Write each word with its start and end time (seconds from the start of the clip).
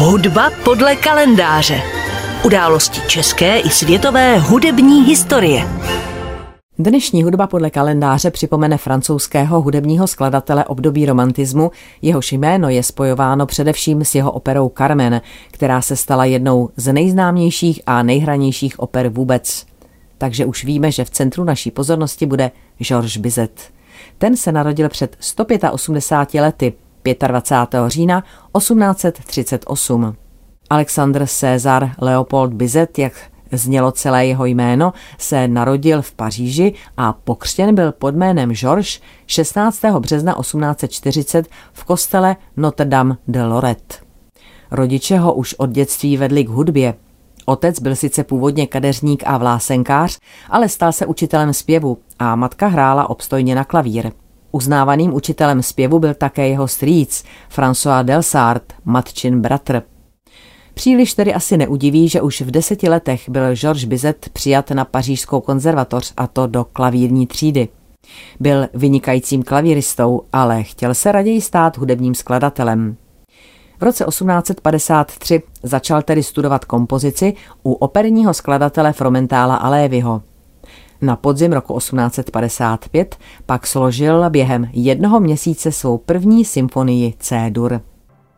Hudba 0.00 0.50
podle 0.64 0.96
kalendáře. 0.96 1.82
Události 2.44 3.00
české 3.08 3.58
i 3.58 3.68
světové 3.68 4.38
hudební 4.38 5.04
historie. 5.04 5.68
Dnešní 6.78 7.22
hudba 7.22 7.46
podle 7.46 7.70
kalendáře 7.70 8.30
připomene 8.30 8.76
francouzského 8.76 9.60
hudebního 9.60 10.06
skladatele 10.06 10.64
období 10.64 11.06
romantismu, 11.06 11.70
jehož 12.02 12.32
jméno 12.32 12.68
je 12.68 12.82
spojováno 12.82 13.46
především 13.46 14.04
s 14.04 14.14
jeho 14.14 14.32
operou 14.32 14.72
Carmen, 14.78 15.20
která 15.50 15.82
se 15.82 15.96
stala 15.96 16.24
jednou 16.24 16.70
z 16.76 16.92
nejznámějších 16.92 17.80
a 17.86 18.02
nejhranějších 18.02 18.78
oper 18.78 19.08
vůbec. 19.08 19.66
Takže 20.18 20.46
už 20.46 20.64
víme, 20.64 20.92
že 20.92 21.04
v 21.04 21.10
centru 21.10 21.44
naší 21.44 21.70
pozornosti 21.70 22.26
bude 22.26 22.50
Georges 22.78 23.16
Bizet. 23.16 23.60
Ten 24.18 24.36
se 24.36 24.52
narodil 24.52 24.88
před 24.88 25.16
185 25.20 26.40
lety 26.40 26.72
25. 27.14 27.80
října 27.86 28.24
1838. 28.58 30.16
Alexandr 30.70 31.26
César 31.26 31.90
Leopold 31.98 32.52
Bizet, 32.52 32.98
jak 32.98 33.12
znělo 33.52 33.92
celé 33.92 34.26
jeho 34.26 34.44
jméno, 34.44 34.92
se 35.18 35.48
narodil 35.48 36.02
v 36.02 36.12
Paříži 36.12 36.74
a 36.96 37.12
pokřtěn 37.12 37.74
byl 37.74 37.92
pod 37.92 38.14
jménem 38.14 38.54
Georges 38.54 39.00
16. 39.26 39.84
března 39.84 40.34
1840 40.40 41.48
v 41.72 41.84
kostele 41.84 42.36
Notre 42.56 42.86
Dame 42.86 43.16
de 43.28 43.44
Lorette. 43.44 43.96
Rodiče 44.70 45.18
ho 45.18 45.34
už 45.34 45.54
od 45.54 45.70
dětství 45.70 46.16
vedli 46.16 46.44
k 46.44 46.48
hudbě. 46.48 46.94
Otec 47.44 47.80
byl 47.80 47.96
sice 47.96 48.24
původně 48.24 48.66
kadeřník 48.66 49.22
a 49.26 49.38
vlásenkář, 49.38 50.18
ale 50.50 50.68
stal 50.68 50.92
se 50.92 51.06
učitelem 51.06 51.52
zpěvu 51.52 51.98
a 52.18 52.36
matka 52.36 52.66
hrála 52.66 53.10
obstojně 53.10 53.54
na 53.54 53.64
klavír. 53.64 54.10
Uznávaným 54.52 55.14
učitelem 55.14 55.62
zpěvu 55.62 55.98
byl 55.98 56.14
také 56.14 56.48
jeho 56.48 56.68
strýc, 56.68 57.24
François 57.56 58.04
Delsart, 58.04 58.72
matčin 58.84 59.40
bratr. 59.40 59.82
Příliš 60.74 61.14
tedy 61.14 61.34
asi 61.34 61.56
neudiví, 61.56 62.08
že 62.08 62.22
už 62.22 62.40
v 62.40 62.50
deseti 62.50 62.88
letech 62.88 63.28
byl 63.28 63.54
Georges 63.54 63.84
Bizet 63.84 64.28
přijat 64.32 64.70
na 64.70 64.84
pařížskou 64.84 65.40
konzervatoř 65.40 66.12
a 66.16 66.26
to 66.26 66.46
do 66.46 66.64
klavírní 66.64 67.26
třídy. 67.26 67.68
Byl 68.40 68.68
vynikajícím 68.74 69.42
klavíristou, 69.42 70.22
ale 70.32 70.62
chtěl 70.62 70.94
se 70.94 71.12
raději 71.12 71.40
stát 71.40 71.78
hudebním 71.78 72.14
skladatelem. 72.14 72.96
V 73.78 73.82
roce 73.82 74.04
1853 74.04 75.42
začal 75.62 76.02
tedy 76.02 76.22
studovat 76.22 76.64
kompozici 76.64 77.34
u 77.62 77.72
operního 77.72 78.34
skladatele 78.34 78.92
Fromentála 78.92 79.56
Alévyho. 79.56 80.22
Na 81.00 81.16
podzim 81.16 81.52
roku 81.52 81.78
1855 81.78 83.16
pak 83.46 83.66
složil 83.66 84.30
během 84.30 84.68
jednoho 84.72 85.20
měsíce 85.20 85.72
svou 85.72 85.98
první 85.98 86.44
symfonii 86.44 87.14
C-dur. 87.18 87.80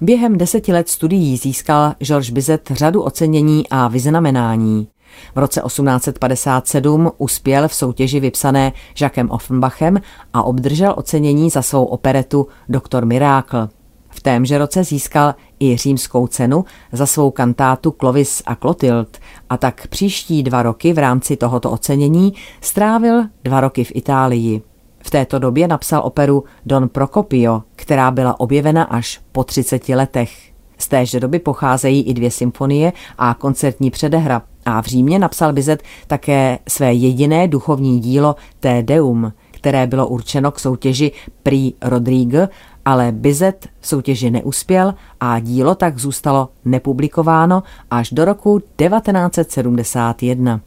Během 0.00 0.38
deseti 0.38 0.72
let 0.72 0.88
studií 0.88 1.36
získal 1.36 1.94
Georges 1.98 2.30
Bizet 2.30 2.70
řadu 2.70 3.02
ocenění 3.02 3.64
a 3.70 3.88
vyznamenání. 3.88 4.88
V 5.34 5.38
roce 5.38 5.62
1857 5.66 7.10
uspěl 7.18 7.68
v 7.68 7.74
soutěži 7.74 8.20
vypsané 8.20 8.72
Jacquem 9.00 9.30
Offenbachem 9.30 10.00
a 10.32 10.42
obdržel 10.42 10.94
ocenění 10.96 11.50
za 11.50 11.62
svou 11.62 11.84
operetu 11.84 12.46
Doktor 12.68 13.06
Mirákl. 13.06 13.68
V 14.20 14.22
témže 14.22 14.58
roce 14.58 14.84
získal 14.84 15.34
i 15.60 15.76
římskou 15.76 16.26
cenu 16.26 16.64
za 16.92 17.06
svou 17.06 17.30
kantátu 17.30 17.94
Clovis 18.00 18.42
a 18.46 18.54
Clotilde 18.54 19.10
a 19.50 19.56
tak 19.56 19.86
příští 19.86 20.42
dva 20.42 20.62
roky 20.62 20.92
v 20.92 20.98
rámci 20.98 21.36
tohoto 21.36 21.70
ocenění 21.70 22.32
strávil 22.60 23.22
dva 23.44 23.60
roky 23.60 23.84
v 23.84 23.92
Itálii. 23.94 24.62
V 24.98 25.10
této 25.10 25.38
době 25.38 25.68
napsal 25.68 26.02
operu 26.04 26.44
Don 26.66 26.88
Procopio, 26.88 27.62
která 27.76 28.10
byla 28.10 28.40
objevena 28.40 28.82
až 28.82 29.20
po 29.32 29.44
30 29.44 29.88
letech. 29.88 30.52
Z 30.78 30.88
téže 30.88 31.20
doby 31.20 31.38
pocházejí 31.38 32.02
i 32.02 32.14
dvě 32.14 32.30
symfonie 32.30 32.92
a 33.18 33.34
koncertní 33.34 33.90
předehra 33.90 34.42
a 34.64 34.82
v 34.82 34.86
Římě 34.86 35.18
napsal 35.18 35.52
Bizet 35.52 35.82
také 36.06 36.58
své 36.68 36.94
jediné 36.94 37.48
duchovní 37.48 38.00
dílo 38.00 38.36
Te 38.60 38.82
Deum, 38.82 39.32
které 39.50 39.86
bylo 39.86 40.08
určeno 40.08 40.50
k 40.50 40.58
soutěži 40.58 41.12
Prix 41.42 41.76
Rodrigue, 41.82 42.48
ale 42.84 43.12
Bizet 43.12 43.68
v 43.80 43.86
soutěži 43.86 44.30
neuspěl 44.30 44.94
a 45.20 45.38
dílo 45.38 45.74
tak 45.74 45.98
zůstalo 45.98 46.48
nepublikováno 46.64 47.62
až 47.90 48.10
do 48.10 48.24
roku 48.24 48.58
1971. 48.58 50.60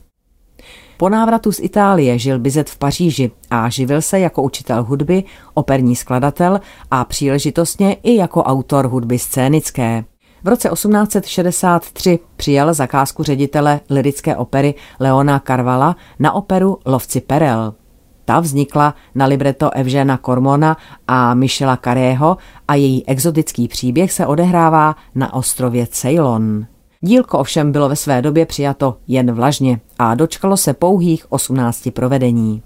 Po 0.98 1.10
návratu 1.10 1.52
z 1.52 1.60
Itálie 1.60 2.20
žil 2.20 2.40
Bizet 2.40 2.70
v 2.70 2.78
Paříži 2.78 3.32
a 3.50 3.70
živil 3.70 4.02
se 4.02 4.20
jako 4.20 4.44
učitel 4.44 4.84
hudby, 4.84 5.24
operní 5.54 5.96
skladatel 5.96 6.60
a 6.92 7.06
příležitostně 7.06 7.94
i 7.94 8.16
jako 8.16 8.44
autor 8.44 8.88
hudby 8.88 9.20
scénické. 9.20 10.04
V 10.44 10.48
roce 10.48 10.70
1863 10.70 12.20
přijal 12.36 12.74
zakázku 12.74 13.24
ředitele 13.24 13.80
lirické 13.90 14.36
opery 14.36 14.76
Leona 15.00 15.42
Carvala 15.48 15.96
na 16.20 16.32
operu 16.32 16.80
Lovci 16.86 17.22
Perel. 17.22 17.74
Ta 18.26 18.40
vznikla 18.40 18.96
na 19.16 19.26
libreto 19.26 19.70
Evžena 19.76 20.18
Kormona 20.18 20.78
a 21.08 21.34
Michela 21.34 21.78
Carého 21.78 22.38
a 22.68 22.76
její 22.76 23.08
exotický 23.08 23.68
příběh 23.68 24.12
se 24.12 24.26
odehrává 24.26 24.96
na 25.16 25.34
ostrově 25.34 25.88
Ceylon. 25.88 26.66
Dílko 27.02 27.40
ovšem 27.40 27.72
bylo 27.72 27.90
ve 27.90 27.96
své 27.96 28.22
době 28.22 28.46
přijato 28.46 28.98
jen 29.08 29.32
vlažně 29.32 29.80
a 30.00 30.16
dočkalo 30.16 30.58
se 30.58 30.74
pouhých 30.74 31.32
18 31.32 31.90
provedení. 31.94 32.64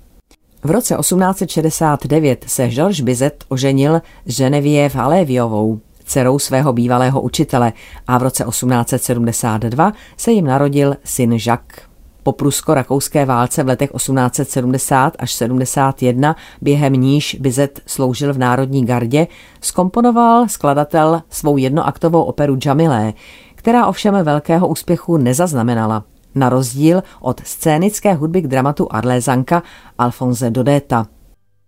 V 0.63 0.72
roce 0.72 0.96
1869 0.96 2.46
se 2.47 2.69
Georges 2.69 3.00
Bizet 3.01 3.44
oženil 3.47 4.01
s 4.25 4.38
Genevieve 4.38 5.01
Aléviovou, 5.01 5.79
dcerou 6.06 6.40
svého 6.40 6.73
bývalého 6.73 7.22
učitele 7.22 7.73
a 8.07 8.17
v 8.17 8.23
roce 8.23 8.44
1872 8.44 9.94
se 10.17 10.31
jim 10.31 10.46
narodil 10.46 10.96
syn 11.03 11.38
Jacques. 11.46 11.86
Po 12.27 12.33
prusko-rakouské 12.33 13.25
válce 13.25 13.63
v 13.63 13.67
letech 13.67 13.91
1870 13.91 15.13
až 15.19 15.33
71, 15.33 16.35
během 16.61 16.93
níž 16.93 17.38
Bizet 17.39 17.79
sloužil 17.85 18.33
v 18.33 18.38
Národní 18.38 18.85
gardě, 18.85 19.27
skomponoval 19.61 20.47
skladatel 20.47 21.21
svou 21.29 21.57
jednoaktovou 21.57 22.23
operu 22.23 22.57
Jamilé, 22.66 23.13
která 23.55 23.87
ovšem 23.87 24.23
velkého 24.23 24.67
úspěchu 24.67 25.17
nezaznamenala, 25.17 26.03
na 26.35 26.49
rozdíl 26.49 27.03
od 27.21 27.41
scénické 27.43 28.13
hudby 28.13 28.41
k 28.41 28.47
dramatu 28.47 28.87
Arlézanka 28.93 29.63
Alfonse 29.97 30.49
Dodéta. 30.49 31.07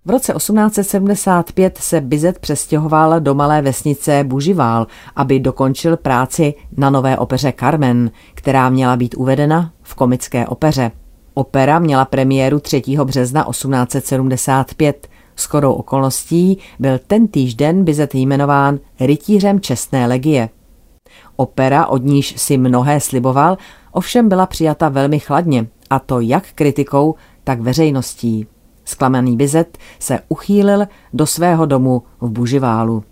V 0.06 0.09
roce 0.09 0.34
1875 0.34 1.78
se 1.78 2.02
Bizet 2.02 2.40
přestěhoval 2.40 3.19
do 3.19 3.36
malé 3.36 3.62
vesnice 3.62 4.24
Buživál, 4.24 4.88
aby 5.16 5.40
dokončil 5.40 5.98
práci 5.98 6.53
na 6.78 6.90
nové 6.90 7.18
opeře 7.18 7.53
Carmen, 7.59 8.12
která 8.34 8.69
měla 8.69 8.96
být 8.96 9.16
uvedena 9.18 9.72
v 9.90 9.96
komické 9.96 10.48
opeře. 10.48 10.92
Opera 11.34 11.80
měla 11.80 12.06
premiéru 12.06 12.60
3. 12.60 12.82
března 13.04 13.46
1875. 13.50 15.08
Skorou 15.36 15.74
okolností 15.74 16.58
byl 16.80 17.00
ten 17.08 17.28
den 17.56 17.84
Bizet 17.84 18.16
jmenován 18.16 18.80
rytířem 19.00 19.60
čestné 19.60 20.08
legie. 20.08 20.50
Opera, 21.36 21.86
od 21.86 22.04
níž 22.04 22.34
si 22.38 22.58
mnohé 22.58 23.00
sliboval, 23.00 23.58
ovšem 23.92 24.30
byla 24.30 24.46
přijata 24.46 24.90
velmi 24.90 25.20
chladně, 25.20 25.68
a 25.90 26.00
to 26.00 26.20
jak 26.20 26.44
kritikou, 26.56 27.16
tak 27.44 27.62
veřejností. 27.62 28.48
Zklamaný 28.86 29.38
Bizet 29.38 29.78
se 30.00 30.20
uchýlil 30.28 30.86
do 31.14 31.26
svého 31.26 31.66
domu 31.66 32.04
v 32.22 32.30
Buživálu. 32.30 33.04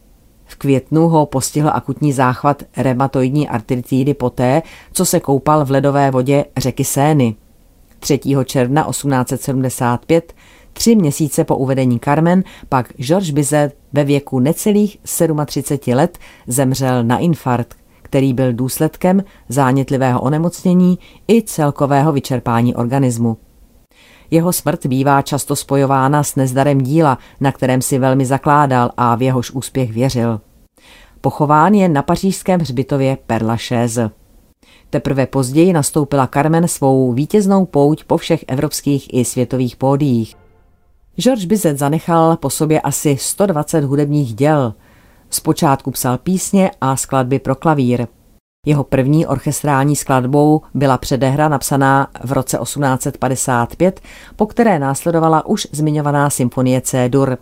V 0.47 0.55
květnu 0.55 1.07
ho 1.07 1.25
postihl 1.25 1.69
akutní 1.73 2.13
záchvat 2.13 2.63
reumatoidní 2.77 3.49
artritidy 3.49 4.13
poté, 4.13 4.61
co 4.93 5.05
se 5.05 5.19
koupal 5.19 5.65
v 5.65 5.71
ledové 5.71 6.11
vodě 6.11 6.45
řeky 6.57 6.83
Sény. 6.83 7.35
3. 7.99 8.19
června 8.45 8.83
1875, 8.89 10.33
tři 10.73 10.95
měsíce 10.95 11.43
po 11.43 11.57
uvedení 11.57 11.99
Carmen, 11.99 12.43
pak 12.69 12.93
Georges 12.97 13.29
Bizet 13.29 13.77
ve 13.93 14.03
věku 14.03 14.39
necelých 14.39 14.97
37 15.45 15.97
let 15.97 16.17
zemřel 16.47 17.03
na 17.03 17.17
infarkt, 17.17 17.77
který 18.01 18.33
byl 18.33 18.53
důsledkem 18.53 19.23
zánětlivého 19.49 20.21
onemocnění 20.21 20.99
i 21.27 21.41
celkového 21.41 22.11
vyčerpání 22.11 22.75
organismu. 22.75 23.37
Jeho 24.31 24.53
smrt 24.53 24.85
bývá 24.85 25.21
často 25.21 25.55
spojována 25.55 26.23
s 26.23 26.35
nezdarem 26.35 26.81
díla, 26.81 27.17
na 27.39 27.51
kterém 27.51 27.81
si 27.81 27.99
velmi 27.99 28.25
zakládal 28.25 28.91
a 28.97 29.15
v 29.15 29.21
jehož 29.21 29.51
úspěch 29.51 29.93
věřil. 29.93 30.41
Pochován 31.21 31.73
je 31.73 31.89
na 31.89 32.01
pařížském 32.01 32.59
hřbitově 32.59 33.17
Père 33.27 33.45
Lachaise. 33.45 34.11
Teprve 34.89 35.25
později 35.25 35.73
nastoupila 35.73 36.27
Carmen 36.27 36.67
svou 36.67 37.13
vítěznou 37.13 37.65
pouť 37.65 38.03
po 38.03 38.17
všech 38.17 38.45
evropských 38.47 39.13
i 39.13 39.25
světových 39.25 39.75
pódiích. 39.75 40.35
Georges 41.15 41.45
Bizet 41.45 41.77
zanechal 41.77 42.37
po 42.37 42.49
sobě 42.49 42.81
asi 42.81 43.17
120 43.19 43.83
hudebních 43.83 44.33
děl– 44.33 44.73
Zpočátku 45.29 45.91
psal 45.91 46.17
písně 46.17 46.71
a 46.81 46.95
skladby 46.95 47.39
pro 47.39 47.55
klavír. 47.55 48.07
Jeho 48.67 48.83
první 48.83 49.25
orchestrální 49.27 49.95
skladbou 49.95 50.61
byla 50.73 50.97
předehra 50.97 51.49
napsaná 51.49 52.07
v 52.23 52.31
roce 52.31 52.57
1855, 52.63 54.01
po 54.35 54.45
které 54.45 54.79
následovala 54.79 55.45
už 55.45 55.67
zmiňovaná 55.71 56.29
symfonie 56.29 56.81
C-dur. 56.81 57.37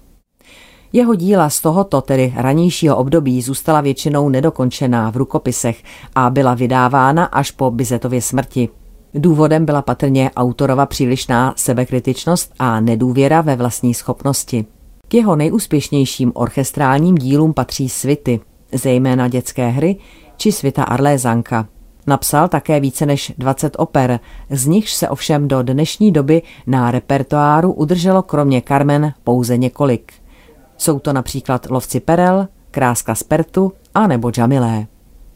Jeho 0.94 1.16
díla 1.16 1.50
z 1.50 1.62
tohoto, 1.62 2.02
tedy 2.02 2.34
ranějšího 2.38 2.98
období, 2.98 3.42
zůstala 3.42 3.82
většinou 3.82 4.30
nedokončená 4.30 5.10
v 5.10 5.18
rukopisech 5.18 5.84
a 6.16 6.30
byla 6.30 6.54
vydávána 6.54 7.26
až 7.26 7.52
po 7.52 7.72
Bizetově 7.72 8.22
smrti. 8.22 8.70
Důvodem 9.14 9.66
byla 9.66 9.82
patrně 9.82 10.32
autorova 10.36 10.86
přílišná 10.86 11.54
sebekritičnost 11.58 12.54
a 12.60 12.80
nedůvěra 12.80 13.42
ve 13.42 13.56
vlastní 13.56 13.94
schopnosti. 13.94 14.66
K 15.08 15.14
jeho 15.14 15.36
nejúspěšnějším 15.36 16.32
orchestrálním 16.36 17.16
dílům 17.16 17.54
patří 17.54 17.90
svity, 17.90 18.40
zejména 18.74 19.28
dětské 19.28 19.70
hry 19.70 19.98
či 20.38 20.52
svita 20.52 20.84
Arlézanka. 20.84 21.68
Napsal 22.08 22.48
také 22.48 22.80
více 22.80 23.06
než 23.06 23.34
20 23.38 23.76
oper, 23.80 24.20
z 24.50 24.66
nichž 24.68 24.94
se 24.94 25.10
ovšem 25.10 25.48
do 25.48 25.64
dnešní 25.64 26.12
doby 26.12 26.42
na 26.68 26.92
repertoáru 26.92 27.74
udrželo 27.74 28.22
kromě 28.22 28.62
Carmen 28.68 29.14
pouze 29.24 29.58
několik. 29.58 30.14
Jsou 30.78 31.00
to 31.00 31.14
například 31.14 31.70
Lovci 31.70 32.00
Perel, 32.00 32.48
Kráska 32.72 33.16
z 33.16 33.24
Pertu 33.24 33.74
a 33.94 34.08
nebo 34.08 34.32
Jamilé. 34.38 34.88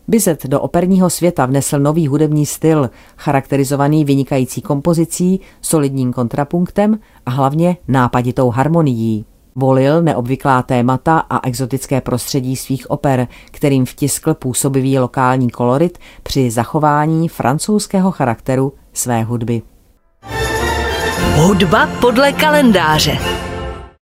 Bizet 0.07 0.45
do 0.45 0.61
operního 0.61 1.09
světa 1.09 1.45
vnesl 1.45 1.79
nový 1.79 2.07
hudební 2.07 2.45
styl, 2.45 2.89
charakterizovaný 3.17 4.05
vynikající 4.05 4.61
kompozicí, 4.61 5.39
solidním 5.61 6.13
kontrapunktem 6.13 6.99
a 7.25 7.31
hlavně 7.31 7.77
nápaditou 7.87 8.49
harmonií. 8.49 9.25
Volil 9.59 10.01
neobvyklá 10.01 10.61
témata 10.61 11.19
a 11.29 11.47
exotické 11.47 12.01
prostředí 12.01 12.55
svých 12.55 12.91
oper, 12.91 13.27
kterým 13.51 13.85
vtiskl 13.85 14.33
působivý 14.33 14.99
lokální 14.99 15.49
kolorit 15.49 15.97
při 16.23 16.51
zachování 16.51 17.29
francouzského 17.29 18.11
charakteru 18.11 18.73
své 18.93 19.23
hudby. 19.23 19.61
Hudba 21.35 21.89
podle 22.01 22.31
kalendáře. 22.31 23.17